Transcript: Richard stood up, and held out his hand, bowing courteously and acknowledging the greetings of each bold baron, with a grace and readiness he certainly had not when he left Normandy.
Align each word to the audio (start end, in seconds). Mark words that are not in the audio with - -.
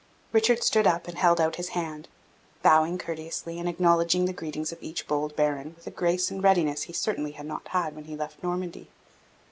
Richard 0.31 0.63
stood 0.63 0.87
up, 0.87 1.07
and 1.07 1.15
held 1.19 1.39
out 1.39 1.57
his 1.57 1.69
hand, 1.77 2.07
bowing 2.63 2.97
courteously 2.97 3.59
and 3.59 3.69
acknowledging 3.69 4.25
the 4.25 4.33
greetings 4.33 4.71
of 4.71 4.81
each 4.81 5.07
bold 5.07 5.35
baron, 5.35 5.75
with 5.77 5.85
a 5.85 5.91
grace 5.91 6.31
and 6.31 6.41
readiness 6.41 6.81
he 6.81 6.93
certainly 6.93 7.33
had 7.33 7.45
not 7.45 7.69
when 7.93 8.05
he 8.05 8.15
left 8.15 8.41
Normandy. 8.41 8.89